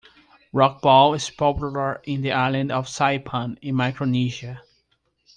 [0.51, 4.63] Rocball is popular in the island of Saipan, in Micronesia.